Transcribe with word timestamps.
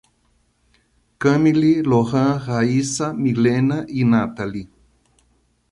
Kamilly, 1.25 1.83
Lorran, 1.83 2.39
Raysa, 2.47 3.13
Millena 3.13 3.85
e 3.85 4.03
Nathaly 4.03 4.67